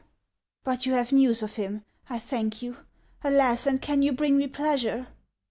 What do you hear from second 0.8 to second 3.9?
you liuve news of him. I thank you. Alas! and